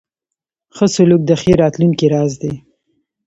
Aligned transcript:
ښه 0.75 0.85
سلوک 0.95 1.21
د 1.25 1.31
ښې 1.41 1.53
راتلونکې 1.61 2.05
راز 2.13 2.33
دی. 2.41 2.53